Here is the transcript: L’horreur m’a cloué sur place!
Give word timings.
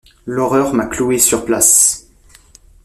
L’horreur 0.25 0.73
m’a 0.73 0.87
cloué 0.87 1.19
sur 1.19 1.45
place! 1.45 2.07